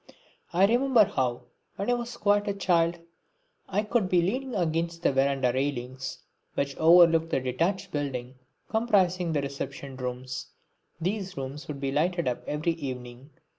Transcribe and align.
I 0.51 0.65
remember 0.65 1.05
how, 1.05 1.43
when 1.75 1.91
I 1.91 1.93
was 1.93 2.17
quite 2.17 2.47
a 2.47 2.55
child, 2.55 2.97
I 3.69 3.81
would 3.81 4.09
be 4.09 4.19
leaning 4.23 4.55
against 4.55 5.03
the 5.03 5.11
verandah 5.13 5.53
railings 5.53 6.17
which 6.55 6.75
overlooked 6.77 7.29
the 7.29 7.39
detached 7.39 7.91
building 7.91 8.33
comprising 8.67 9.31
the 9.31 9.43
reception 9.43 9.95
rooms. 9.97 10.47
These 10.99 11.37
rooms 11.37 11.67
would 11.67 11.79
be 11.79 11.91
lighted 11.91 12.27
up 12.27 12.43
every 12.47 12.71
evening. 12.73 13.29